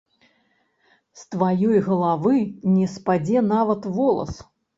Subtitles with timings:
[1.19, 2.35] З тваёй галавы
[2.79, 4.33] не спадзе нават волас.